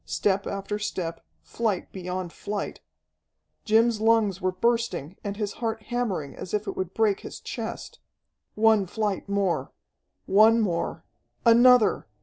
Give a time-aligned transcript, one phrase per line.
[0.03, 2.79] Step after step, flight beyond flight!
[3.65, 7.99] Jim's lungs were bursting, and his heart hammering as if it would break his chest.
[8.55, 9.71] One flight more!
[10.25, 11.05] One more!
[11.45, 12.07] Another!